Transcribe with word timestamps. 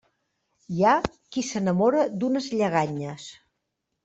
Hi 0.77 0.85
ha 0.85 0.93
qui 1.35 1.43
s'enamora 1.49 2.07
d'unes 2.25 2.49
lleganyes. 2.55 3.29